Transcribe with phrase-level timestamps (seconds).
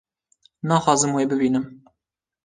[0.67, 1.65] naxwazim wê bibînim